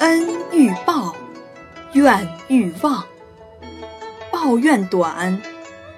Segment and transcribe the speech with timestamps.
[0.00, 1.14] 恩欲报，
[1.92, 3.04] 怨欲忘。
[4.32, 5.42] 报怨短，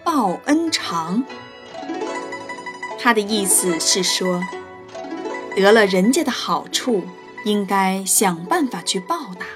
[0.03, 1.23] 报恩长。
[2.99, 4.43] 他的意思是说，
[5.55, 7.05] 得了人家的好处，
[7.45, 9.47] 应该想办法去报答；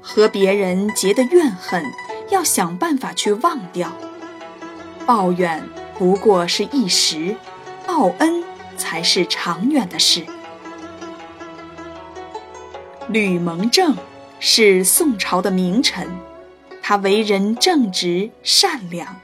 [0.00, 1.84] 和别人结的怨恨，
[2.28, 3.90] 要想办法去忘掉。
[5.04, 7.34] 抱怨不过是一时，
[7.84, 8.44] 报恩
[8.76, 10.24] 才是长远的事。
[13.12, 13.96] 吕蒙正
[14.38, 16.08] 是宋朝的名臣。
[16.80, 19.16] 他为人正直善良。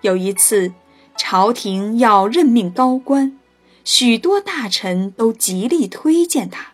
[0.00, 0.72] 有一次，
[1.16, 3.38] 朝廷要任命高官，
[3.84, 6.72] 许多大臣都极力推荐他，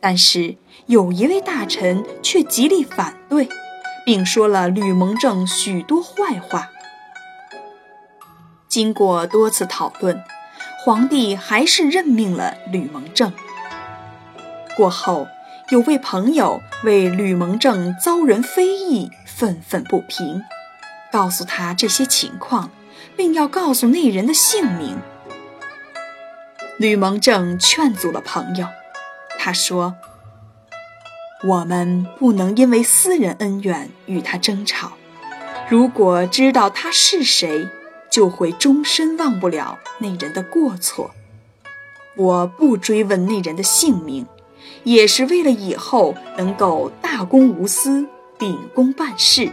[0.00, 0.56] 但是
[0.86, 3.50] 有一位大臣却极力反对，
[4.06, 6.70] 并说了吕蒙正许多坏话。
[8.66, 10.22] 经过多次讨论，
[10.84, 13.30] 皇帝还是任命了吕蒙正。
[14.80, 15.28] 过后。
[15.68, 20.42] 有位朋友为吕蒙正遭人非议愤愤不平，
[21.12, 22.70] 告诉他这些情况，
[23.16, 24.96] 并要告诉那人的姓名。
[26.78, 28.66] 吕蒙正劝阻了朋友，
[29.38, 29.94] 他说
[31.46, 34.94] ：“我们不能因为私人恩怨与他争吵。
[35.68, 37.68] 如果知道他是谁，
[38.10, 41.12] 就会终身忘不了那人的过错。
[42.16, 44.26] 我不追问那人的姓名。”
[44.84, 48.06] 也是为了以后能够大公无私、
[48.38, 49.50] 秉公办事。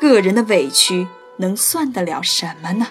[0.00, 1.06] 个人的委屈
[1.38, 2.86] 能算得了什么呢？